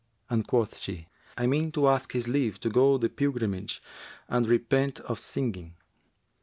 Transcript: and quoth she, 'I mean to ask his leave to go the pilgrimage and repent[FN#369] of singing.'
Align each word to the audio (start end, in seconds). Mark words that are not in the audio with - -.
and 0.31 0.47
quoth 0.47 0.79
she, 0.79 1.05
'I 1.37 1.45
mean 1.45 1.71
to 1.73 1.87
ask 1.87 2.13
his 2.13 2.27
leave 2.27 2.59
to 2.61 2.71
go 2.71 2.97
the 2.97 3.07
pilgrimage 3.07 3.83
and 4.27 4.47
repent[FN#369] 4.47 5.01
of 5.01 5.19
singing.' 5.19 5.75